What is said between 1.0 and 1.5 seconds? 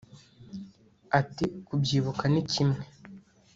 Ati